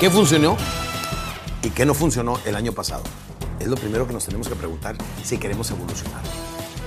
[0.00, 0.56] ¿Qué funcionó
[1.60, 3.02] y qué no funcionó el año pasado?
[3.58, 6.22] Es lo primero que nos tenemos que preguntar si queremos evolucionar.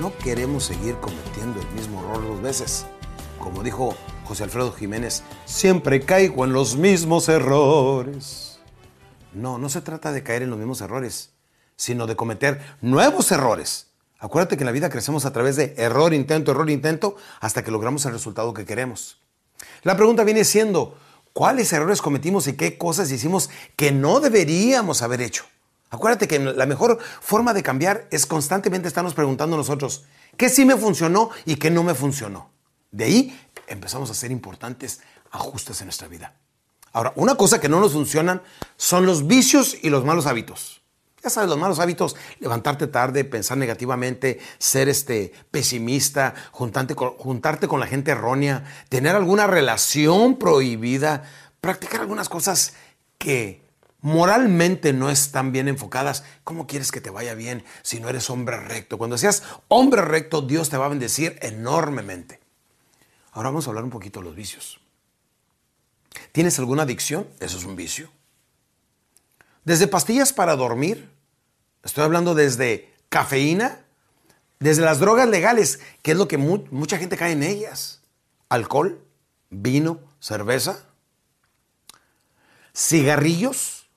[0.00, 2.84] No queremos seguir cometiendo el mismo error dos veces.
[3.38, 8.58] Como dijo José Alfredo Jiménez, siempre caigo en los mismos errores.
[9.32, 11.30] No, no se trata de caer en los mismos errores,
[11.76, 13.86] sino de cometer nuevos errores.
[14.18, 17.70] Acuérdate que en la vida crecemos a través de error, intento, error, intento, hasta que
[17.70, 19.20] logramos el resultado que queremos.
[19.84, 20.98] La pregunta viene siendo,
[21.36, 25.44] ¿cuáles errores cometimos y qué cosas hicimos que no deberíamos haber hecho?
[25.90, 30.06] Acuérdate que la mejor forma de cambiar es constantemente estarnos preguntando nosotros,
[30.38, 32.48] ¿qué sí me funcionó y qué no me funcionó?
[32.90, 36.32] De ahí empezamos a hacer importantes ajustes en nuestra vida.
[36.94, 38.40] Ahora, una cosa que no nos funcionan
[38.78, 40.80] son los vicios y los malos hábitos.
[41.26, 47.66] Ya sabes, los malos hábitos, levantarte tarde, pensar negativamente, ser este, pesimista, juntarte con, juntarte
[47.66, 51.24] con la gente errónea, tener alguna relación prohibida,
[51.60, 52.74] practicar algunas cosas
[53.18, 53.60] que
[54.02, 56.22] moralmente no están bien enfocadas.
[56.44, 58.96] ¿Cómo quieres que te vaya bien si no eres hombre recto?
[58.96, 62.38] Cuando seas hombre recto, Dios te va a bendecir enormemente.
[63.32, 64.78] Ahora vamos a hablar un poquito de los vicios.
[66.30, 67.26] ¿Tienes alguna adicción?
[67.40, 68.12] Eso es un vicio.
[69.64, 71.15] Desde pastillas para dormir,
[71.86, 73.80] estoy hablando desde cafeína,
[74.58, 78.02] desde las drogas legales, que es lo que mu mucha gente cae en ellas.
[78.48, 79.00] Alcohol,
[79.50, 80.84] vino, cerveza,
[82.74, 83.88] cigarrillos.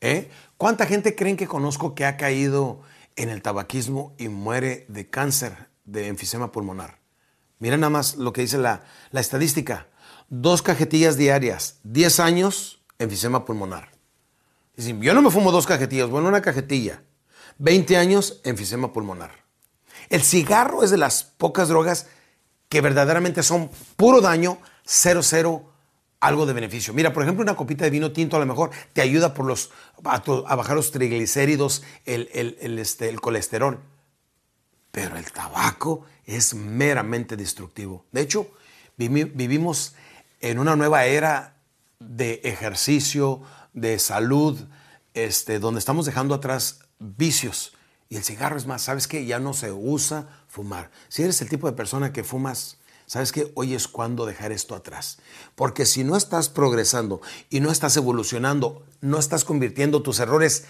[0.00, 0.30] ¿eh?
[0.56, 2.82] ¿Cuánta gente creen que conozco que ha caído
[3.16, 6.98] en el tabaquismo y muere de cáncer de enfisema pulmonar?
[7.58, 9.86] Mira nada más lo que dice la, la estadística.
[10.28, 13.91] Dos cajetillas diarias, 10 años, enfisema pulmonar.
[14.76, 17.02] Yo no me fumo dos cajetillas, bueno, una cajetilla.
[17.58, 19.30] 20 años, enfisema pulmonar.
[20.08, 22.06] El cigarro es de las pocas drogas
[22.68, 25.70] que verdaderamente son puro daño, cero, cero,
[26.20, 26.94] algo de beneficio.
[26.94, 29.70] Mira, por ejemplo, una copita de vino tinto a lo mejor te ayuda por los,
[30.04, 33.80] a, bajar los triglicéridos, el, el- este, el colesterol.
[34.90, 38.06] Pero el tabaco es meramente destructivo.
[38.12, 38.50] De hecho,
[38.98, 39.94] vivi- vivimos
[40.40, 41.56] en una nueva era
[41.98, 44.58] de ejercicio, de salud,
[45.14, 47.74] este, donde estamos dejando atrás vicios.
[48.08, 49.24] Y el cigarro es más, ¿sabes qué?
[49.24, 50.90] Ya no se usa fumar.
[51.08, 53.50] Si eres el tipo de persona que fumas, ¿sabes qué?
[53.54, 55.18] Hoy es cuando dejar esto atrás.
[55.54, 60.64] Porque si no estás progresando y no estás evolucionando, no estás convirtiendo tus errores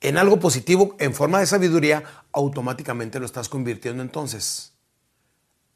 [0.00, 4.74] en algo positivo en forma de sabiduría, automáticamente lo estás convirtiendo entonces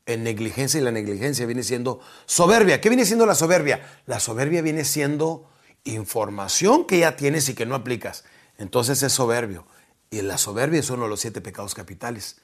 [0.06, 2.80] en negligencia y la negligencia viene siendo soberbia.
[2.80, 4.02] ¿Qué viene siendo la soberbia?
[4.06, 5.48] La soberbia viene siendo
[5.84, 8.24] información que ya tienes y que no aplicas.
[8.58, 9.66] Entonces es soberbio.
[10.10, 12.40] Y la soberbia es uno de los siete pecados capitales.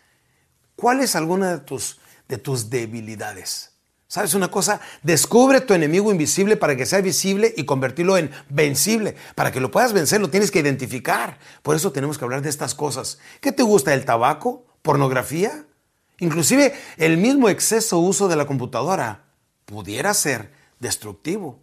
[0.77, 1.99] ¿Cuál es alguna de tus,
[2.29, 3.73] de tus debilidades?
[4.09, 4.81] ¿Sabes una cosa?
[5.03, 9.17] Descubre tu enemigo invisible para que sea visible y convertirlo en vencible.
[9.35, 11.39] Para que lo puedas vencer lo tienes que identificar.
[11.63, 13.19] Por eso tenemos que hablar de estas cosas.
[13.41, 13.93] ¿Qué te gusta?
[13.95, 14.65] ¿El tabaco?
[14.83, 15.67] ¿Pornografía?
[16.19, 19.25] Inclusive el mismo exceso uso de la computadora
[19.65, 21.61] pudiera ser destructivo.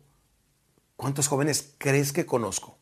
[0.96, 2.78] ¿Cuántos jóvenes crees que conozco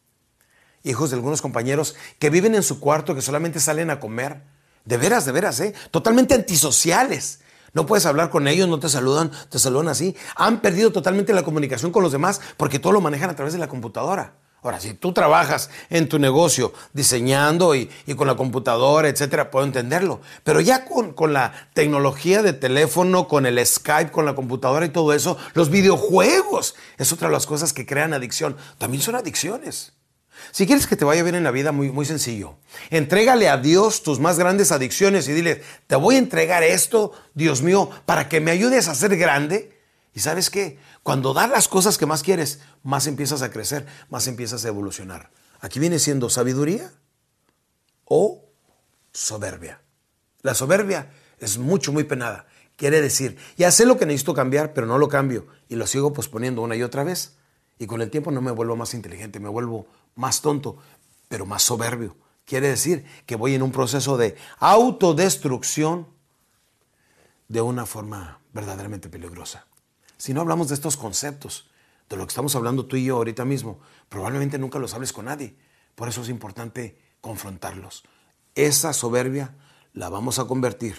[0.83, 4.41] hijos de algunos compañeros que viven en su cuarto, que solamente salen a comer.
[4.85, 5.73] De veras, de veras, ¿eh?
[5.91, 7.41] Totalmente antisociales.
[7.73, 10.15] No puedes hablar con ellos, no te saludan, te saludan así.
[10.35, 13.59] Han perdido totalmente la comunicación con los demás porque todo lo manejan a través de
[13.59, 14.33] la computadora.
[14.63, 20.21] Ahora, si tú trabajas en tu negocio diseñando y, con la computadora, etcétera, puedo entenderlo.
[20.43, 24.89] Pero ya con, con, la tecnología de teléfono, con el Skype, con la computadora y
[24.89, 28.55] todo eso, los videojuegos es otra de las cosas que crean adicción.
[28.77, 29.93] También son adicciones.
[30.51, 32.57] Si quieres que te vaya bien en la vida, muy, muy sencillo.
[32.89, 37.61] Entrégale a Dios tus más grandes adicciones y dile, te voy a entregar esto, Dios
[37.61, 39.77] mío, para que me ayudes a ser grande.
[40.13, 40.77] Y sabes qué?
[41.03, 45.31] Cuando das las cosas que más quieres, más empiezas a crecer, más empiezas a evolucionar.
[45.59, 46.91] Aquí viene siendo sabiduría
[48.05, 48.45] o
[49.11, 49.81] soberbia.
[50.41, 52.47] La soberbia es mucho, muy penada.
[52.75, 56.13] Quiere decir, ya sé lo que necesito cambiar, pero no lo cambio y lo sigo
[56.13, 57.35] posponiendo una y otra vez.
[57.79, 60.77] Y con el tiempo no me vuelvo más inteligente, me vuelvo más tonto,
[61.27, 62.15] pero más soberbio.
[62.45, 66.07] Quiere decir que voy en un proceso de autodestrucción
[67.47, 69.65] de una forma verdaderamente peligrosa.
[70.21, 71.71] Si no hablamos de estos conceptos,
[72.07, 75.25] de lo que estamos hablando tú y yo ahorita mismo, probablemente nunca los hables con
[75.25, 75.57] nadie.
[75.95, 78.03] Por eso es importante confrontarlos.
[78.53, 79.55] Esa soberbia
[79.93, 80.95] la vamos a convertir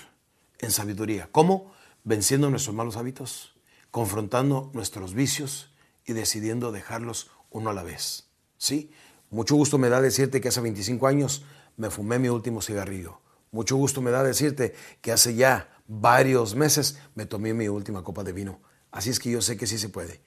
[0.58, 1.28] en sabiduría.
[1.30, 1.72] ¿Cómo?
[2.02, 3.54] Venciendo nuestros malos hábitos,
[3.92, 5.72] confrontando nuestros vicios
[6.04, 8.28] y decidiendo dejarlos uno a la vez.
[8.58, 8.90] ¿Sí?
[9.30, 11.44] Mucho gusto me da decirte que hace 25 años
[11.76, 13.20] me fumé mi último cigarrillo.
[13.52, 18.24] Mucho gusto me da decirte que hace ya varios meses me tomé mi última copa
[18.24, 18.71] de vino.
[18.92, 20.20] Así es que yo sé que sí se puede.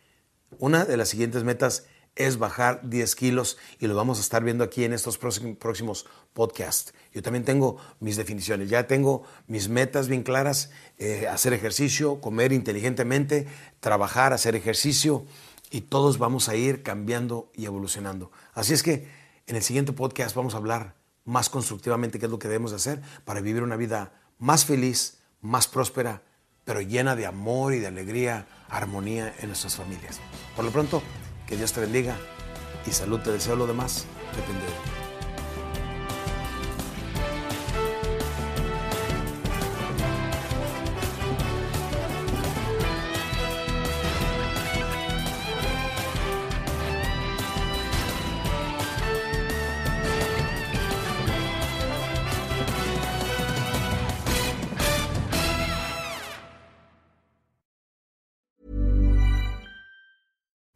[0.60, 1.86] Una de las siguientes metas
[2.16, 6.94] es bajar 10 kilos y lo vamos a estar viendo aquí en estos próximos podcasts.
[7.14, 12.54] Yo también tengo mis definiciones, ya tengo mis metas bien claras, eh, hacer ejercicio, comer
[12.54, 13.48] inteligentemente,
[13.80, 15.26] trabajar, hacer ejercicio,
[15.72, 18.32] y todos vamos a ir cambiando y evolucionando.
[18.54, 19.08] Así es que
[19.48, 20.96] en el siguiente podcast vamos a hablar
[21.26, 25.68] más constructivamente qué es lo que debemos hacer para vivir una vida más feliz, más
[25.68, 26.22] próspera,
[26.64, 30.20] pero llena de amor y de alegría, armonía en nuestras familias.
[30.56, 31.02] Por lo pronto,
[31.48, 32.16] que Dios te bendiga
[32.86, 35.05] y salud te deseo lo demás, depende de ti.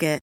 [0.00, 0.29] Target.